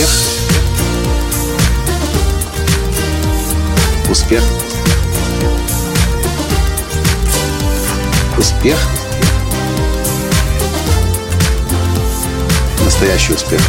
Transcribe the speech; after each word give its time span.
Успех. 0.00 0.08
Успех. 4.10 4.42
Успех. 8.38 8.78
Настоящий 12.82 13.34
успех. 13.34 13.60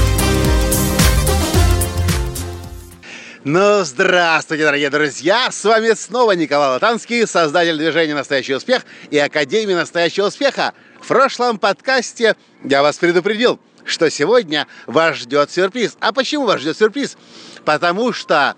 Ну, 3.44 3.84
здравствуйте, 3.84 4.64
дорогие 4.64 4.90
друзья! 4.90 5.50
С 5.52 5.66
вами 5.66 5.94
снова 5.96 6.32
Николай 6.34 6.70
Латанский, 6.70 7.28
создатель 7.28 7.76
движения 7.76 8.14
«Настоящий 8.14 8.54
успех» 8.54 8.86
и 9.10 9.18
Академии 9.18 9.74
«Настоящего 9.74 10.28
успеха». 10.28 10.74
В 11.02 11.08
прошлом 11.08 11.58
подкасте 11.58 12.36
я 12.64 12.84
вас 12.84 12.98
предупредил– 12.98 13.60
что 13.86 14.10
сегодня 14.10 14.68
вас 14.86 15.18
ждет 15.18 15.52
сюрприз. 15.52 15.98
А 16.00 16.12
почему 16.14 16.46
вас 16.46 16.62
ждет 16.62 16.78
сюрприз? 16.78 17.18
Потому 17.66 18.14
что 18.14 18.56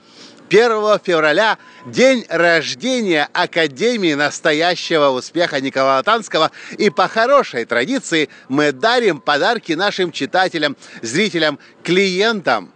1 0.49 0.99
февраля 1.03 1.57
день 1.85 2.25
рождения 2.29 3.27
Академии 3.33 4.13
настоящего 4.13 5.09
успеха 5.09 5.59
Николая 5.59 6.03
Танского. 6.03 6.51
И 6.77 6.89
по 6.89 7.07
хорошей 7.07 7.65
традиции 7.65 8.29
мы 8.49 8.71
дарим 8.71 9.19
подарки 9.19 9.73
нашим 9.73 10.11
читателям, 10.11 10.77
зрителям, 11.01 11.57
клиентам. 11.83 12.71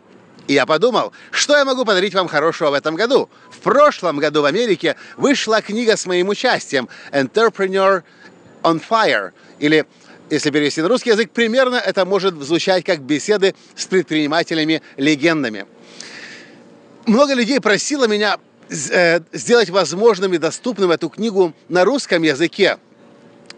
И 0.48 0.54
я 0.54 0.66
подумал, 0.66 1.12
что 1.32 1.58
я 1.58 1.66
могу 1.66 1.84
подарить 1.86 2.16
вам 2.16 2.28
хорошего 2.28 2.72
в 2.72 2.74
этом 2.74 2.96
году. 2.96 3.30
В 3.52 3.60
прошлом 3.60 4.18
году 4.18 4.42
в 4.42 4.46
Америке 4.46 4.96
вышла 5.18 5.62
книга 5.62 5.98
с 5.98 6.06
моим 6.06 6.30
участием 6.30 6.88
«Entrepreneur 7.12 8.02
on 8.64 8.82
Fire» 8.90 9.32
или 9.60 9.86
если 10.30 10.50
перевести 10.50 10.82
на 10.82 10.88
русский 10.88 11.12
язык, 11.12 11.32
примерно 11.32 11.76
это 11.76 12.06
может 12.06 12.36
звучать 12.36 12.84
как 12.84 13.02
беседы 13.02 13.56
с 13.76 13.86
предпринимателями-легендами 13.86 15.66
много 17.08 17.34
людей 17.34 17.60
просило 17.60 18.08
меня 18.08 18.38
э, 18.70 19.22
сделать 19.32 19.70
возможным 19.70 20.34
и 20.34 20.38
доступным 20.38 20.92
эту 20.92 21.10
книгу 21.10 21.54
на 21.70 21.86
русском 21.86 22.22
языке. 22.22 22.78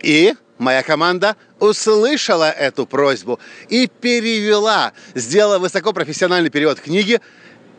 И 0.02 0.34
моя 0.58 0.84
команда 0.84 1.36
услышала 1.60 2.50
эту 2.50 2.86
просьбу 2.86 3.40
и 3.68 3.88
перевела, 3.88 4.94
сделала 5.16 5.60
высокопрофессиональный 5.60 6.50
перевод 6.50 6.80
книги. 6.80 7.20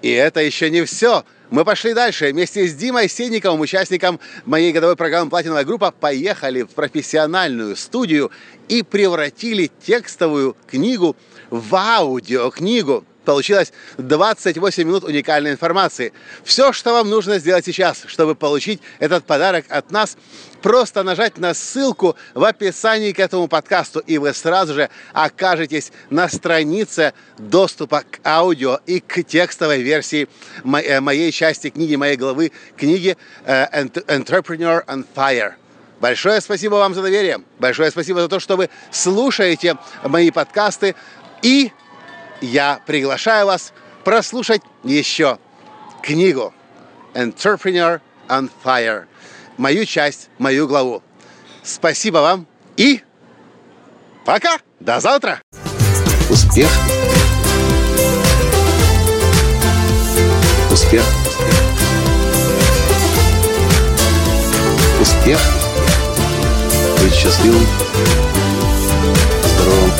И 0.02 0.10
это 0.10 0.40
еще 0.40 0.70
не 0.70 0.84
все. 0.84 1.24
Мы 1.50 1.64
пошли 1.64 1.94
дальше. 1.94 2.30
Вместе 2.30 2.66
с 2.66 2.74
Димой 2.74 3.08
Сенниковым, 3.08 3.60
участником 3.60 4.20
моей 4.46 4.72
годовой 4.72 4.96
программы 4.96 5.30
«Платиновая 5.30 5.64
группа», 5.64 5.90
поехали 5.90 6.62
в 6.62 6.68
профессиональную 6.68 7.76
студию 7.76 8.30
и 8.68 8.82
превратили 8.82 9.70
текстовую 9.84 10.56
книгу 10.66 11.16
в 11.50 11.74
аудиокнигу 11.74 13.04
получилось 13.24 13.72
28 13.98 14.84
минут 14.84 15.04
уникальной 15.04 15.52
информации. 15.52 16.12
Все, 16.44 16.72
что 16.72 16.92
вам 16.92 17.10
нужно 17.10 17.38
сделать 17.38 17.64
сейчас, 17.64 18.02
чтобы 18.06 18.34
получить 18.34 18.80
этот 18.98 19.24
подарок 19.24 19.66
от 19.68 19.90
нас, 19.90 20.16
просто 20.62 21.02
нажать 21.02 21.38
на 21.38 21.54
ссылку 21.54 22.16
в 22.34 22.44
описании 22.44 23.12
к 23.12 23.18
этому 23.18 23.48
подкасту, 23.48 24.00
и 24.00 24.18
вы 24.18 24.34
сразу 24.34 24.74
же 24.74 24.90
окажетесь 25.12 25.92
на 26.10 26.28
странице 26.28 27.14
доступа 27.38 28.02
к 28.10 28.20
аудио 28.26 28.80
и 28.86 29.00
к 29.00 29.24
текстовой 29.24 29.82
версии 29.82 30.28
э, 30.64 31.00
моей 31.00 31.32
части 31.32 31.70
книги, 31.70 31.96
моей 31.96 32.16
главы 32.16 32.52
книги 32.76 33.16
э, 33.44 33.84
«Entrepreneur 34.08 34.84
on 34.86 35.04
Fire». 35.14 35.54
Большое 36.00 36.40
спасибо 36.40 36.76
вам 36.76 36.94
за 36.94 37.02
доверие. 37.02 37.42
Большое 37.58 37.90
спасибо 37.90 38.22
за 38.22 38.28
то, 38.28 38.40
что 38.40 38.56
вы 38.56 38.70
слушаете 38.90 39.76
мои 40.02 40.30
подкасты 40.30 40.94
и 41.42 41.72
я 42.40 42.80
приглашаю 42.86 43.46
вас 43.46 43.72
прослушать 44.04 44.62
еще 44.84 45.38
книгу 46.02 46.54
Entrepreneur 47.14 48.00
on 48.28 48.50
Fire. 48.64 49.04
Мою 49.56 49.84
часть, 49.84 50.30
мою 50.38 50.66
главу. 50.66 51.02
Спасибо 51.62 52.18
вам 52.18 52.46
и 52.76 53.02
пока! 54.24 54.58
До 54.78 55.00
завтра! 55.00 55.42
Успех! 56.30 56.70
Успех! 60.70 61.04
Успех! 65.00 65.40
Быть 67.02 67.14
счастливым, 67.14 67.66
здоровым 69.44 69.99